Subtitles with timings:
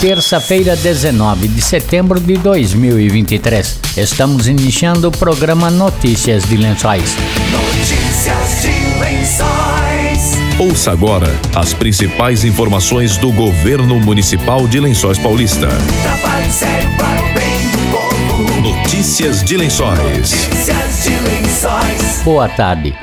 [0.00, 3.80] terça-feira, 19 de setembro de 2023.
[3.98, 7.14] Estamos iniciando o programa Notícias de Lençóis.
[7.52, 10.38] Notícias de Lençóis.
[10.58, 15.68] Ouça agora as principais informações do governo municipal de Lençóis Paulista.
[16.96, 18.60] para o bem do povo.
[18.62, 19.98] Notícias de Lençóis.
[19.98, 22.22] Notícias de Lençóis.
[22.24, 22.94] Boa tarde.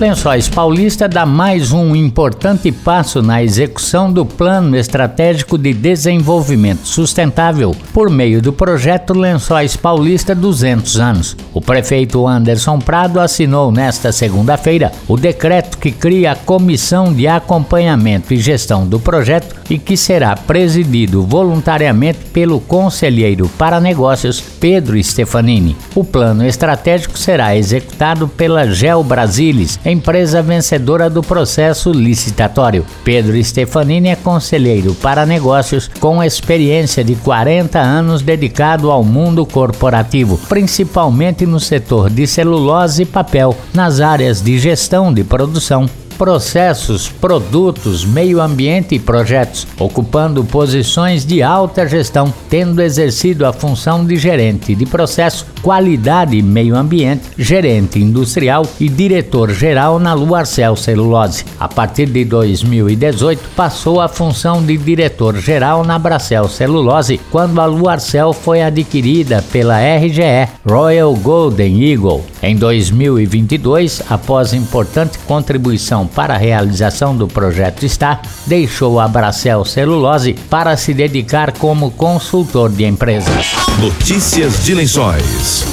[0.00, 7.70] Lençóis Paulista dá mais um importante passo na execução do Plano Estratégico de Desenvolvimento Sustentável
[7.92, 11.36] por meio do projeto Lençóis Paulista 200 anos.
[11.54, 18.34] O prefeito Anderson Prado assinou nesta segunda-feira o decreto que cria a Comissão de Acompanhamento
[18.34, 25.76] e Gestão do projeto e que será presidido voluntariamente pelo conselheiro para negócios Pedro Stefanini.
[25.94, 32.84] O plano estratégico será executado pela Gel Brasilis empresa vencedora do processo licitatório.
[33.04, 40.38] Pedro Stefanini é conselheiro para negócios com experiência de 40 anos dedicado ao mundo corporativo,
[40.48, 48.04] principalmente no setor de celulose e papel, nas áreas de gestão de produção, processos, produtos,
[48.04, 54.74] meio ambiente e projetos, ocupando posições de alta gestão, tendo exercido a função de gerente
[54.74, 61.44] de processo, qualidade e meio ambiente, gerente industrial e diretor-geral na Luarcel Celulose.
[61.58, 68.32] A partir de 2018, passou a função de diretor-geral na Bracel Celulose, quando a Luarcel
[68.32, 72.24] foi adquirida pela RGE, Royal Golden Eagle.
[72.42, 80.34] Em 2022, após importante contribuição para a realização do projeto está, deixou a Bracel Celulose
[80.50, 83.52] para se dedicar como consultor de empresas.
[83.80, 85.64] Notícias de Lençóis.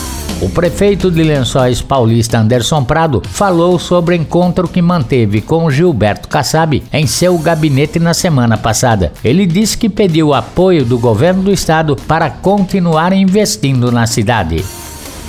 [0.41, 6.27] O prefeito de Lençóis Paulista Anderson Prado falou sobre o encontro que manteve com Gilberto
[6.27, 9.13] Kassab em seu gabinete na semana passada.
[9.23, 14.65] Ele disse que pediu apoio do governo do estado para continuar investindo na cidade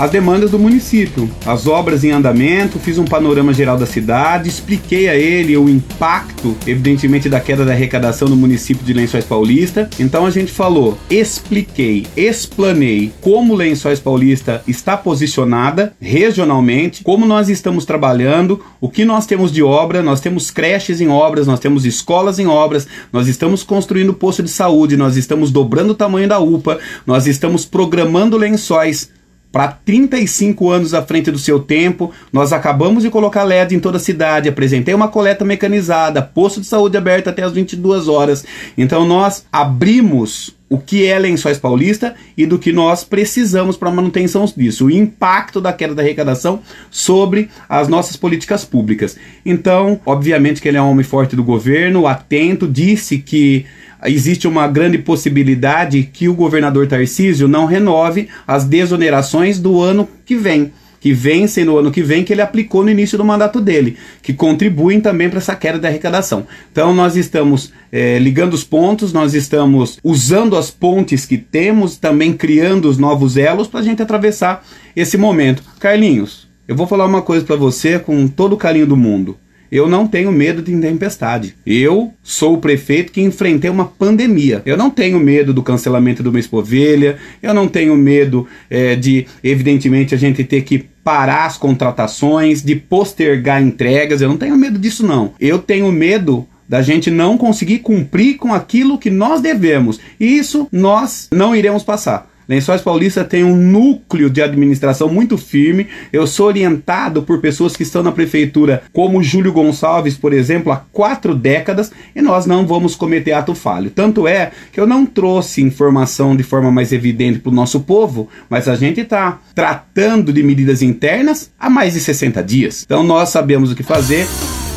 [0.03, 5.08] as demandas do município, as obras em andamento, fiz um panorama geral da cidade, expliquei
[5.08, 9.89] a ele o impacto, evidentemente, da queda da arrecadação no município de Lençóis Paulista.
[10.01, 17.84] Então a gente falou, expliquei, explanei como Lençóis Paulista está posicionada regionalmente, como nós estamos
[17.84, 22.40] trabalhando, o que nós temos de obra, nós temos creches em obras, nós temos escolas
[22.40, 26.80] em obras, nós estamos construindo posto de saúde, nós estamos dobrando o tamanho da UPA,
[27.07, 29.08] nós estamos programando lençóis
[29.52, 32.11] para 35 anos à frente do seu tempo.
[32.33, 36.67] Nós acabamos de colocar LED em toda a cidade, apresentei uma coleta mecanizada, posto de
[36.67, 38.45] saúde aberto até as 22 horas.
[38.77, 43.92] Então nós abrimos o que é Lençóis Paulista e do que nós precisamos para a
[43.92, 49.19] manutenção disso, o impacto da queda da arrecadação sobre as nossas políticas públicas.
[49.45, 53.67] Então, obviamente que ele é um homem forte do governo, atento, disse que
[54.07, 60.36] existe uma grande possibilidade que o governador Tarcísio não renove as desonerações do ano que
[60.36, 63.96] vem que vencem no ano que vem, que ele aplicou no início do mandato dele,
[64.23, 66.46] que contribuem também para essa queda da arrecadação.
[66.70, 72.33] Então nós estamos é, ligando os pontos, nós estamos usando as pontes que temos, também
[72.33, 74.64] criando os novos elos para a gente atravessar
[74.95, 75.64] esse momento.
[75.80, 79.36] Carlinhos, eu vou falar uma coisa para você com todo o carinho do mundo.
[79.72, 81.55] Eu não tenho medo de tempestade.
[81.64, 84.60] Eu sou o prefeito que enfrentei uma pandemia.
[84.66, 87.16] Eu não tenho medo do cancelamento do mês Povelha.
[87.42, 92.77] Eu não tenho medo é, de, evidentemente, a gente ter que parar as contratações, de
[92.77, 94.20] postergar entregas.
[94.20, 95.33] Eu não tenho medo disso, não.
[95.40, 99.98] Eu tenho medo da gente não conseguir cumprir com aquilo que nós devemos.
[100.20, 102.30] E isso nós não iremos passar.
[102.48, 105.86] Lençóis Paulista tem um núcleo de administração muito firme.
[106.13, 110.77] Eu sou orientado por pessoas que estão na prefeitura, como Júlio Gonçalves, por exemplo, há
[110.77, 113.91] quatro décadas, e nós não vamos cometer ato falho.
[113.91, 118.29] Tanto é que eu não trouxe informação de forma mais evidente para o nosso povo,
[118.48, 122.83] mas a gente está tratando de medidas internas há mais de 60 dias.
[122.85, 124.27] Então nós sabemos o que fazer.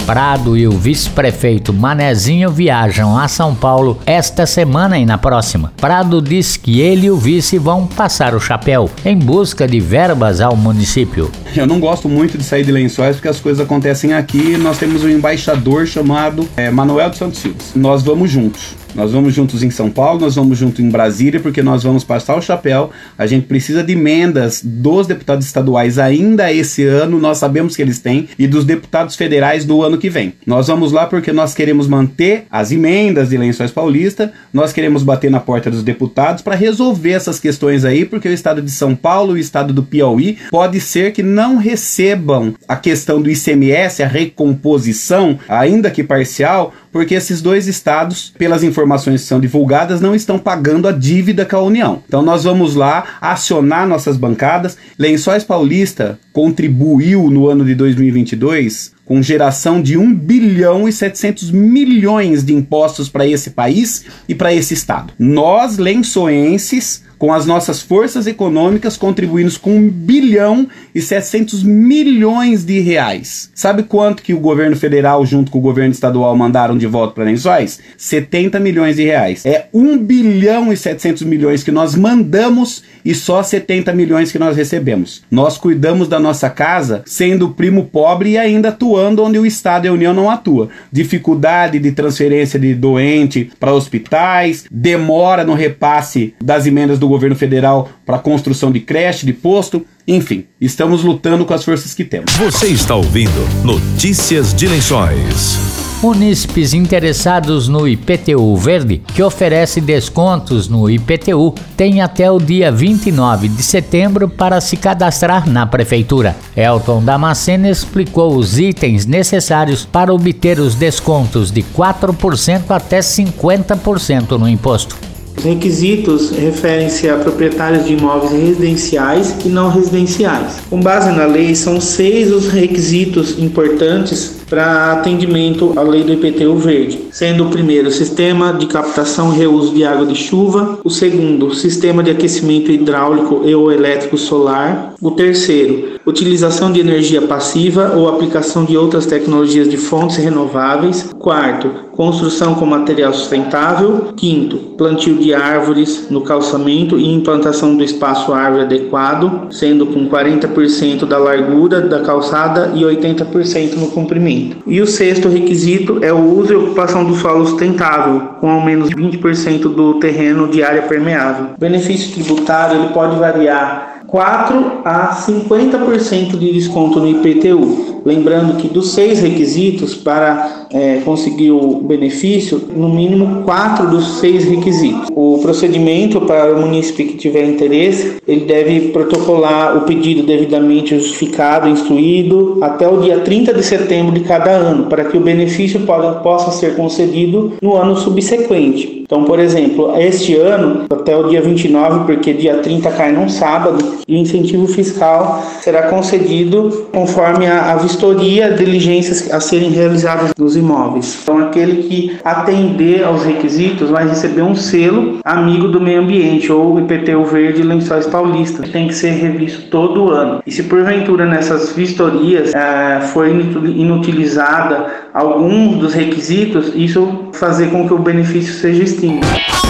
[0.05, 5.73] Prado e o vice-prefeito Manezinho viajam a São Paulo esta semana e na próxima.
[5.77, 10.41] Prado diz que ele e o vice vão passar o chapéu em busca de verbas
[10.41, 11.31] ao município.
[11.55, 14.55] Eu não gosto muito de sair de lençóis porque as coisas acontecem aqui.
[14.57, 17.57] Nós temos um embaixador chamado é, Manuel de Santos Silva.
[17.75, 18.84] Nós vamos juntos.
[18.95, 22.37] Nós vamos juntos em São Paulo, nós vamos juntos em Brasília, porque nós vamos passar
[22.37, 22.91] o chapéu.
[23.17, 27.99] A gente precisa de emendas dos deputados estaduais ainda esse ano, nós sabemos que eles
[27.99, 30.33] têm, e dos deputados federais do ano que vem.
[30.47, 35.29] Nós vamos lá porque nós queremos manter as emendas de Lençóis Paulista, nós queremos bater
[35.29, 39.35] na porta dos deputados para resolver essas questões aí, porque o estado de São Paulo
[39.35, 44.07] e o estado do Piauí pode ser que não recebam a questão do ICMS, a
[44.07, 50.39] recomposição, ainda que parcial, porque esses dois estados, pelas informações que são divulgadas, não estão
[50.39, 52.01] pagando a dívida com a União.
[52.07, 54.77] Então nós vamos lá acionar nossas bancadas.
[54.97, 62.45] Lençóis Paulista contribuiu no ano de 2022 com geração de 1 bilhão e 700 milhões
[62.45, 65.11] de impostos para esse país e para esse estado.
[65.19, 72.79] Nós, lençoenses, com as nossas forças econômicas, contribuímos com 1 bilhão e 700 milhões de
[72.79, 73.49] reais.
[73.55, 77.23] Sabe quanto que o governo federal, junto com o governo estadual, mandaram de volta para
[77.23, 77.79] Lençóis?
[77.97, 79.43] 70 milhões de reais.
[79.43, 84.55] É 1 bilhão e 700 milhões que nós mandamos e só 70 milhões que nós
[84.55, 85.23] recebemos.
[85.31, 89.87] Nós cuidamos da nossa casa sendo primo pobre e ainda atuando onde o Estado e
[89.87, 90.69] a União não atua.
[90.91, 97.89] Dificuldade de transferência de doente para hospitais, demora no repasse das emendas do governo federal
[98.05, 99.85] para construção de creche, de posto.
[100.07, 102.31] Enfim, estamos lutando com as forças que temos.
[102.33, 105.85] Você está ouvindo Notícias de Lençóis.
[106.03, 113.47] Munícipes interessados no IPTU Verde, que oferece descontos no IPTU, têm até o dia 29
[113.47, 116.35] de setembro para se cadastrar na Prefeitura.
[116.55, 124.47] Elton Damasceno explicou os itens necessários para obter os descontos de 4% até 50% no
[124.47, 125.14] imposto.
[125.37, 130.61] Os requisitos referem-se a proprietários de imóveis residenciais e não residenciais.
[130.69, 136.55] Com base na lei, são seis os requisitos importantes para atendimento à lei do IPTU
[136.55, 141.53] verde, sendo o primeiro sistema de captação e reuso de água de chuva, o segundo
[141.53, 148.07] sistema de aquecimento hidráulico e ou elétrico solar, o terceiro utilização de energia passiva ou
[148.07, 155.33] aplicação de outras tecnologias de fontes renováveis, quarto construção com material sustentável, quinto plantio de
[155.33, 162.01] árvores no calçamento e implantação do espaço árvore adequado, sendo com 40% da largura da
[162.01, 164.57] calçada e 80% no comprimento.
[164.67, 168.89] E o sexto requisito é o uso e ocupação do solo sustentável, com ao menos
[168.89, 171.47] 20% do terreno de área permeável.
[171.55, 177.94] O benefício tributário ele pode variar 4 a 50% de desconto no IPTU.
[178.05, 184.45] Lembrando que dos seis requisitos para é, conseguir o benefício, no mínimo quatro dos seis
[184.45, 185.09] requisitos.
[185.15, 191.67] O procedimento para o município que tiver interesse, ele deve protocolar o pedido devidamente justificado,
[191.67, 195.79] instruído, até o dia 30 de setembro de cada ano, para que o benefício
[196.21, 198.95] possa ser concedido no ano subsequente.
[199.05, 203.77] Então, por exemplo, este ano, até o dia 29, porque dia 30 cai num sábado,
[204.07, 211.17] o incentivo fiscal será concedido conforme a, a vistoria, diligências a serem realizadas nos imóveis.
[211.23, 216.79] Então, aquele que atender aos requisitos vai receber um selo amigo do meio ambiente ou
[216.79, 220.43] IPTU verde Lençóis Paulista, que tem que ser revisto todo ano.
[220.45, 227.93] E se porventura nessas vistorias é, for inutilizada algum dos requisitos, isso fazer com que
[227.93, 229.25] o benefício seja extinto.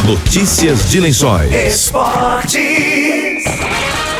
[0.05, 1.53] Notícias de Lençóis.
[1.53, 2.94] Esportes.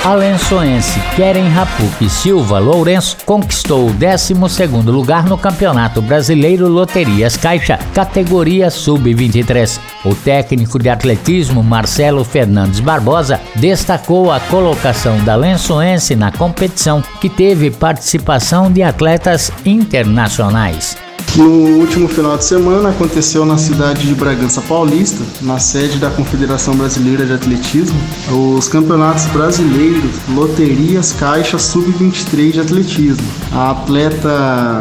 [0.05, 7.79] A lençoense Keren Rapuque Silva Lourenço conquistou o 12º lugar no Campeonato Brasileiro Loterias Caixa,
[7.91, 9.79] categoria Sub-23.
[10.05, 17.27] O técnico de atletismo Marcelo Fernandes Barbosa destacou a colocação da lençoense na competição, que
[17.27, 21.04] teve participação de atletas internacionais.
[21.35, 26.75] No último final de semana aconteceu na cidade de Bragança Paulista, na sede da Confederação
[26.75, 27.99] Brasileira de Atletismo,
[28.31, 33.27] os campeonatos brasileiros Loterias Caixa Sub-23 de Atletismo.
[33.51, 34.79] A atleta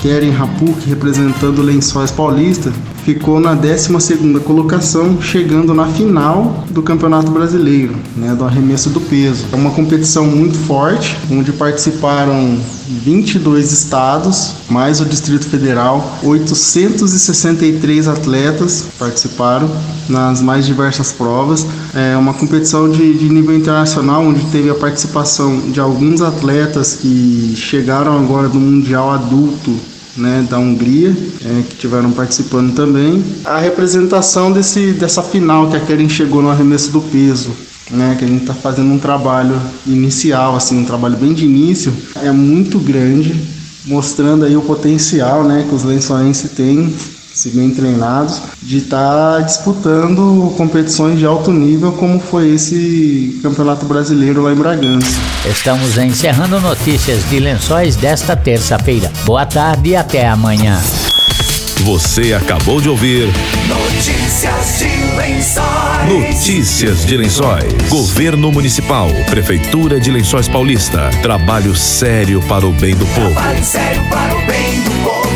[0.00, 2.72] Keren Rapuk, representando Lençóis Paulista,
[3.06, 9.46] ficou na 12ª colocação, chegando na final do Campeonato Brasileiro, né, do arremesso do peso.
[9.52, 12.58] É uma competição muito forte, onde participaram
[12.88, 19.70] 22 estados, mais o Distrito Federal, 863 atletas participaram
[20.08, 21.64] nas mais diversas provas.
[21.94, 27.54] É uma competição de, de nível internacional, onde teve a participação de alguns atletas que
[27.56, 29.78] chegaram agora do Mundial Adulto
[30.16, 31.10] né, da Hungria,
[31.44, 33.22] é, que tiveram participando também.
[33.44, 37.50] A representação desse, dessa final que a Keren chegou no arremesso do peso,
[37.90, 41.92] né, que a gente está fazendo um trabalho inicial, assim, um trabalho bem de início,
[42.22, 43.34] é muito grande,
[43.84, 46.92] mostrando aí o potencial né, que os lençoenses têm
[47.36, 53.84] se bem treinados, de estar tá disputando competições de alto nível, como foi esse Campeonato
[53.84, 55.20] Brasileiro lá em Bragança.
[55.44, 59.12] Estamos encerrando notícias de lençóis desta terça-feira.
[59.26, 60.80] Boa tarde e até amanhã.
[61.82, 63.28] Você acabou de ouvir
[63.68, 66.08] Notícias de Lençóis.
[66.08, 67.88] Notícias de Lençóis.
[67.90, 69.08] Governo Municipal.
[69.28, 71.10] Prefeitura de Lençóis Paulista.
[71.20, 73.30] Trabalho sério para o bem do povo.
[73.30, 75.15] Trabalho sério para o bem do povo.